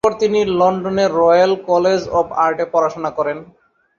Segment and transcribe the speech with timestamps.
[0.03, 3.37] এরপর তিনি লন্ডনের রয়েল কলেজ অফ আর্টে পড়াশুনা করেন।